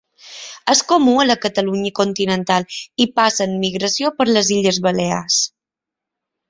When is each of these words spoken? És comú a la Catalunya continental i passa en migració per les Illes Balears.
És 0.73 0.79
comú 0.91 1.13
a 1.23 1.25
la 1.27 1.35
Catalunya 1.43 1.91
continental 2.01 2.67
i 3.07 3.09
passa 3.21 3.47
en 3.49 3.55
migració 3.67 4.15
per 4.19 4.31
les 4.33 4.53
Illes 4.59 4.85
Balears. 4.89 5.41